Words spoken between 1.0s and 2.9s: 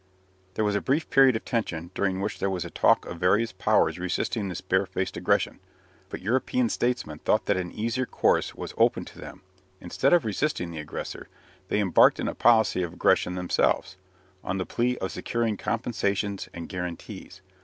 period of tension, during which there was a